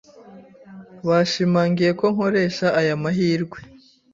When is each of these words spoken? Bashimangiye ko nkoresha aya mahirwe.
Bashimangiye 1.07 1.91
ko 1.99 2.05
nkoresha 2.13 2.67
aya 2.79 2.95
mahirwe. 3.03 3.57